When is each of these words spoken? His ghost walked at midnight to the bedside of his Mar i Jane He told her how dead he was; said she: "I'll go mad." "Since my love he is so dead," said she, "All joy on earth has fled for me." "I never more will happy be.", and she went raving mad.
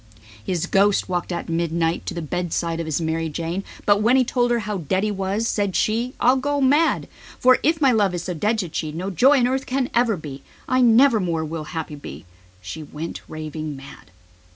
His 0.43 0.65
ghost 0.65 1.07
walked 1.07 1.31
at 1.31 1.47
midnight 1.47 2.07
to 2.07 2.15
the 2.15 2.23
bedside 2.23 2.79
of 2.79 2.87
his 2.87 2.99
Mar 2.99 3.19
i 3.19 3.27
Jane 3.27 3.63
He 3.87 4.23
told 4.23 4.49
her 4.49 4.57
how 4.61 4.79
dead 4.79 5.03
he 5.03 5.11
was; 5.11 5.47
said 5.47 5.75
she: 5.75 6.15
"I'll 6.19 6.37
go 6.37 6.59
mad." 6.59 7.07
"Since 7.63 7.81
my 7.81 7.91
love 7.91 8.13
he 8.13 8.15
is 8.15 8.23
so 8.23 8.33
dead," 8.33 8.59
said 8.59 8.75
she, 8.75 8.99
"All 8.99 9.11
joy 9.11 9.37
on 9.41 9.47
earth 9.47 9.69
has 9.69 9.89
fled 9.93 10.07
for 10.07 10.17
me." 10.17 10.41
"I 10.67 10.81
never 10.81 11.19
more 11.19 11.45
will 11.45 11.65
happy 11.65 11.93
be.", 11.93 12.13
and 12.15 12.25
she 12.63 12.81
went 12.81 13.21
raving 13.27 13.75
mad. 13.75 14.09